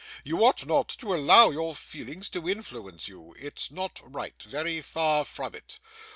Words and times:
You 0.23 0.43
ought 0.43 0.65
not 0.65 0.89
to 0.97 1.13
allow 1.13 1.51
your 1.51 1.75
feelings 1.75 2.27
to 2.29 2.49
influence 2.49 3.07
you; 3.07 3.35
it's 3.37 3.69
not 3.69 3.99
right, 4.03 4.41
very 4.41 4.81
far 4.81 5.23
from 5.23 5.53
it. 5.53 5.79